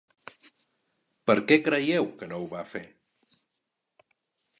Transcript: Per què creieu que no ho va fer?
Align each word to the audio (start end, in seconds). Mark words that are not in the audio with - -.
Per 1.29 1.35
què 1.51 1.57
creieu 1.67 2.09
que 2.21 2.29
no 2.31 2.39
ho 2.39 2.47
va 2.57 2.63
fer? 2.71 2.81